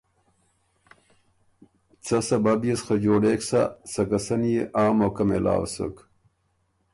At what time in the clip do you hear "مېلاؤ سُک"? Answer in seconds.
5.29-5.95